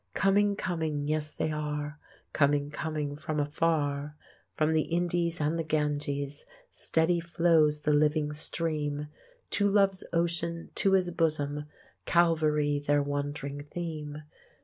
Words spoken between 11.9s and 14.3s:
Calvary their wond'ring theme.